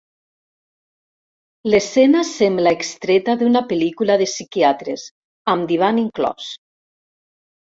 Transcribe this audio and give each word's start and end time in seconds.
L'escena 1.73 2.23
sembla 2.31 2.73
extreta 2.77 3.35
d'una 3.43 3.63
pel·lícula 3.73 4.17
de 4.23 4.29
psiquiatres, 4.33 5.05
amb 5.55 5.69
divan 5.75 6.01
inclòs. 6.07 6.53